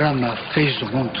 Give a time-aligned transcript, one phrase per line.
[0.00, 1.20] Brahma fez o mundo,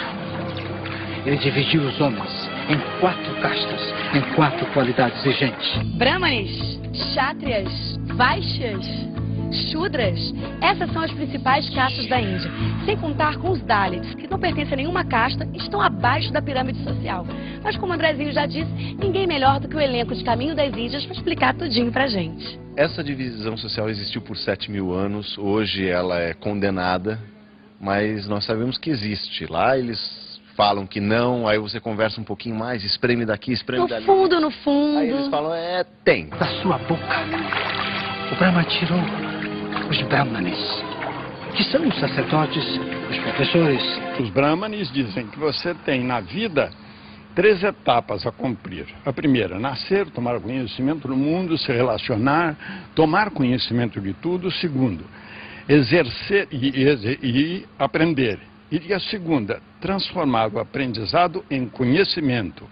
[1.26, 5.84] ele dividiu os homens em quatro castas, em quatro qualidades de gente.
[5.98, 8.86] Brahmanes, Kshatriyas, Vaishyas,
[9.70, 10.18] Shudras,
[10.62, 12.50] essas são as principais castas da Índia.
[12.86, 16.40] Sem contar com os Dalits, que não pertencem a nenhuma casta e estão abaixo da
[16.40, 17.26] pirâmide social.
[17.62, 20.74] Mas como o Andrezinho já disse, ninguém melhor do que o elenco de Caminho das
[20.74, 22.58] Índias para explicar tudinho pra gente.
[22.78, 27.18] Essa divisão social existiu por 7 mil anos, hoje ela é condenada,
[27.80, 29.46] mas nós sabemos que existe.
[29.46, 33.88] Lá eles falam que não, aí você conversa um pouquinho mais, espreme daqui, espreme No
[33.88, 34.04] dali.
[34.04, 34.98] fundo, no fundo.
[34.98, 36.28] Aí eles falam, é, tem.
[36.28, 37.02] Da sua boca,
[38.30, 39.00] o Brahma tirou
[39.88, 40.58] os Brahmanes,
[41.56, 42.64] que são os sacerdotes,
[43.10, 43.82] os professores.
[44.20, 46.70] Os brahmanes dizem que você tem na vida
[47.34, 48.86] três etapas a cumprir.
[49.04, 52.56] A primeira, nascer, tomar conhecimento do mundo, se relacionar,
[52.94, 54.48] tomar conhecimento de tudo.
[54.48, 55.04] O segundo,
[55.70, 58.40] exercer e, e- e aprender.
[58.72, 62.68] E a segunda, transformar o aprendizado em conhecimento.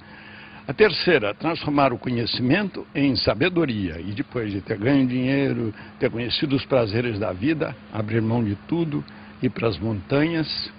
[0.66, 4.00] A terceira, transformar o conhecimento em sabedoria.
[4.00, 8.54] E depois de ter ganho dinheiro, ter conhecido os prazeres da vida, abrir mão de
[8.66, 9.04] tudo,
[9.40, 10.70] ir para as montanhas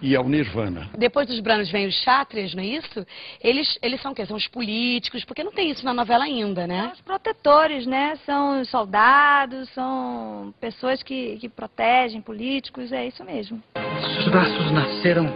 [0.00, 0.88] e ao nirvana.
[0.96, 3.06] Depois dos Brahmanes vem os Kshatriyas, não é isso?
[3.42, 4.26] Eles, eles são o quê?
[4.26, 6.90] São os políticos, porque não tem isso na novela ainda, São né?
[6.94, 8.16] os protetores, né?
[8.26, 13.62] São os soldados, são pessoas que, que protegem políticos, é isso mesmo.
[13.74, 15.26] Dos braços nasceram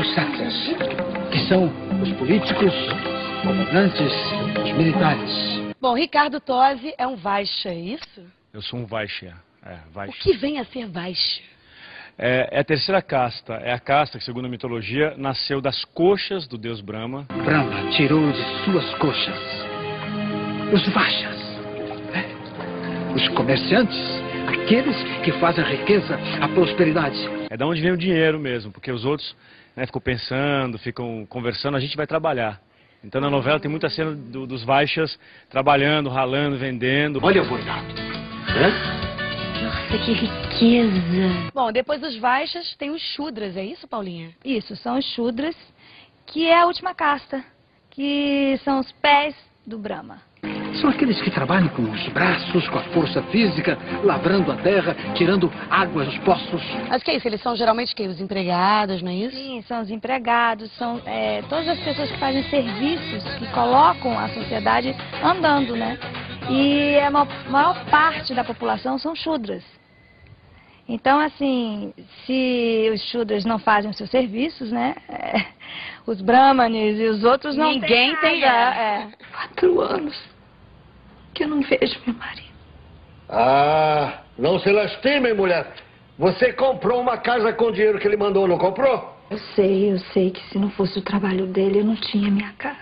[0.00, 0.54] os Satyas,
[1.30, 1.70] que são
[2.02, 2.72] os políticos,
[3.44, 4.12] governantes,
[4.64, 5.30] os militares.
[5.80, 8.22] Bom, Ricardo Tosi é um Vaishya, é isso?
[8.52, 9.34] Eu sou um Vaishya.
[9.64, 10.22] É, O Vaishya.
[10.22, 11.44] que vem a ser Vaishya?
[12.18, 13.54] É, é a terceira casta.
[13.54, 17.26] É a casta que, segundo a mitologia, nasceu das coxas do deus Brahma.
[17.44, 19.38] Brahma tirou de suas coxas
[20.72, 21.36] os Vaixas,
[22.14, 22.24] né?
[23.14, 23.98] os comerciantes,
[24.48, 27.18] aqueles que fazem a riqueza, a prosperidade.
[27.50, 29.36] É da onde vem o dinheiro mesmo, porque os outros
[29.76, 32.58] né, ficam pensando, ficam conversando, a gente vai trabalhar.
[33.04, 35.18] Então na novela tem muita cena do- dos Vaixas
[35.50, 37.18] trabalhando, ralando, vendendo.
[37.22, 37.92] Olha o bordado.
[39.92, 41.50] Nossa, que riqueza.
[41.54, 44.30] Bom, depois dos Vaixas tem os Shudras, é isso, Paulinha?
[44.42, 45.54] Isso, são os Shudras,
[46.26, 47.44] que é a última casta,
[47.90, 49.34] que são os pés
[49.66, 50.22] do Brahma.
[50.80, 55.52] São aqueles que trabalham com os braços, com a força física, lavrando a terra, tirando
[55.68, 56.62] água dos poços.
[56.88, 57.28] Mas o que é isso?
[57.28, 58.08] Eles são geralmente quem?
[58.08, 59.36] Os empregados, não é isso?
[59.36, 64.30] Sim, são os empregados, são é, todas as pessoas que fazem serviços, que colocam a
[64.30, 65.98] sociedade andando, né?
[66.50, 69.62] E a ma- maior parte da população são Shudras.
[70.92, 71.94] Então, assim,
[72.26, 74.94] se os Shudras não fazem os seus serviços, né?
[75.08, 75.46] é,
[76.06, 78.98] os Brahmanes e os outros não Ninguém tem nada, é.
[78.98, 79.08] é.
[79.32, 80.22] Quatro anos
[81.32, 82.52] que eu não vejo meu marido.
[83.26, 85.72] Ah, não se lastimem, mulher.
[86.18, 89.16] Você comprou uma casa com o dinheiro que ele mandou, não comprou?
[89.30, 92.52] Eu sei, eu sei que se não fosse o trabalho dele, eu não tinha minha
[92.58, 92.76] casa.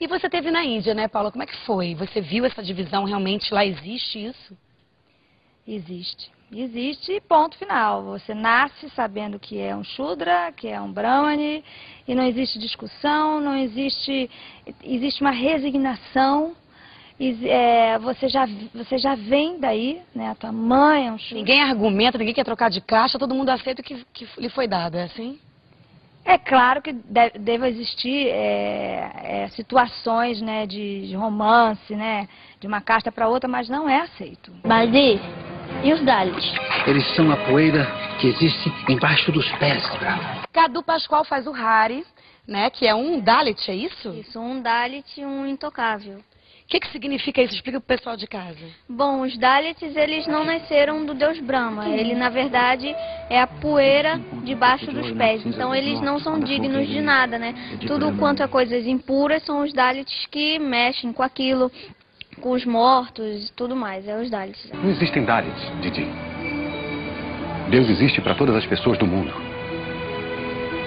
[0.00, 1.30] E você teve na Índia, né, Paula?
[1.30, 1.94] Como é que foi?
[1.94, 3.04] Você viu essa divisão?
[3.04, 4.58] Realmente lá existe isso?
[5.64, 6.41] Existe.
[6.54, 8.02] Existe, ponto final.
[8.04, 11.64] Você nasce sabendo que é um Shudra, que é um Brahmane,
[12.06, 14.30] e não existe discussão, não existe.
[14.84, 16.54] Existe uma resignação.
[17.44, 20.30] É, você, já, você já vem daí, né?
[20.30, 21.38] A tua mãe é um Shudra.
[21.38, 24.66] Ninguém argumenta, ninguém quer trocar de caixa, todo mundo aceita o que, que lhe foi
[24.66, 25.38] dado, é assim?
[26.24, 32.28] É claro que de- deve existir é, é, situações né, de, de romance, né?
[32.60, 34.52] De uma casta para outra, mas não é aceito.
[34.64, 35.20] Baldi,
[35.82, 36.52] e os Dalits?
[36.86, 37.86] Eles são a poeira
[38.20, 40.42] que existe embaixo dos pés, Brahma.
[40.52, 42.04] Cadu Pascoal faz o Hari,
[42.46, 44.10] né, que é um Dalit, é isso?
[44.10, 46.18] O Isso, um Dalit e um intocável.
[46.68, 47.54] que, que significa isso?
[47.54, 48.64] Explica pro pessoal de casa.
[48.88, 51.88] Bom, os Dalits, eles não nasceram do deus Brahma.
[51.88, 52.94] Ele, na verdade,
[53.28, 55.44] é a poeira debaixo dos pés.
[55.44, 57.54] Então, eles não são dignos de nada, né?
[57.86, 61.70] Tudo quanto é coisas impuras são os Dalits que mexem com aquilo,
[62.42, 64.06] com os mortos e tudo mais.
[64.06, 64.70] É os Dalits.
[64.74, 66.06] Não existem Dalits, Didi.
[67.70, 69.32] Deus existe para todas as pessoas do mundo.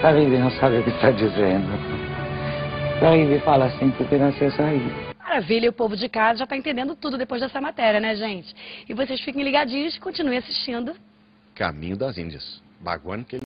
[0.00, 1.66] Caribe não sabe o que está dizendo.
[3.00, 4.92] Caribe fala assim porque nasceu sair.
[5.18, 8.54] Maravilha, e o povo de casa já está entendendo tudo depois dessa matéria, né, gente?
[8.88, 10.94] E vocês fiquem ligadinhos e continuem assistindo.
[11.54, 12.62] Caminho das Índias.
[12.80, 13.45] Baguan que ele